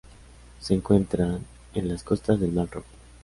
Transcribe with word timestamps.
Se 0.59 0.73
encuentran 0.73 1.45
en 1.75 1.87
las 1.87 2.03
costas 2.03 2.39
del 2.39 2.53
Mar 2.53 2.69
Rojo. 2.71 2.87